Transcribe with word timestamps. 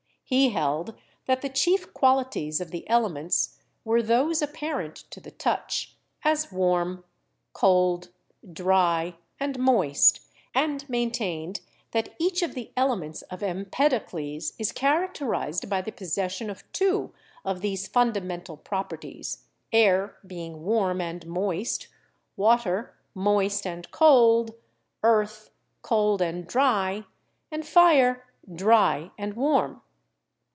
He 0.23 0.51
held 0.51 0.95
that 1.25 1.41
the 1.41 1.49
chief 1.49 1.93
qualities 1.93 2.61
of 2.61 2.71
the 2.71 2.87
elements 2.89 3.57
were 3.83 4.01
those 4.01 4.41
apparent 4.41 4.95
to 5.11 5.19
the 5.19 5.31
touch, 5.31 5.97
as 6.23 6.53
warm, 6.53 7.03
cold, 7.51 8.11
dry 8.53 9.17
and 9.41 9.59
moist, 9.59 10.21
and 10.55 10.89
maintained 10.89 11.59
that 11.91 12.15
each 12.17 12.41
of 12.41 12.55
the 12.55 12.71
elements 12.77 13.23
of 13.23 13.43
Empedocles 13.43 14.53
is 14.57 14.71
characterized 14.71 15.69
by 15.69 15.81
the 15.81 15.91
pos 15.91 16.13
session 16.13 16.49
of 16.49 16.63
two 16.71 17.13
of 17.43 17.59
these 17.59 17.89
fundamental 17.89 18.55
properties, 18.55 19.43
air 19.73 20.15
being 20.25 20.63
warm 20.63 21.01
and 21.01 21.27
moist, 21.27 21.89
water 22.37 22.95
moist 23.13 23.67
and 23.67 23.91
cold, 23.91 24.53
earth 25.03 25.49
cold 25.81 26.21
and 26.21 26.47
dry, 26.47 27.03
and 27.51 27.67
fire 27.67 28.25
dry 28.55 29.11
and 29.17 29.33
warm. 29.33 29.81